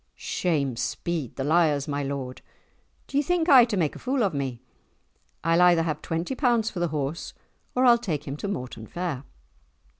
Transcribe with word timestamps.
"Shame 0.15 0.77
speed 0.77 1.35
the 1.35 1.43
liars, 1.43 1.87
my 1.87 2.01
lord! 2.01 2.41
Do 3.05 3.17
ye 3.17 3.21
think 3.21 3.47
aye 3.47 3.65
to 3.65 3.77
make 3.77 3.95
a 3.95 3.99
fool 3.99 4.23
of 4.23 4.33
me? 4.33 4.59
I'll 5.43 5.61
either 5.61 5.83
have 5.83 6.01
twenty 6.01 6.33
pounds 6.33 6.71
for 6.71 6.79
the 6.79 6.87
horse, 6.87 7.35
or 7.75 7.85
I'll 7.85 7.99
take 7.99 8.27
him 8.27 8.35
to 8.37 8.47
Mortan 8.47 8.87
fair." 8.87 9.25